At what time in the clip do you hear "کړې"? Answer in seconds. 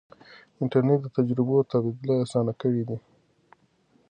2.61-2.83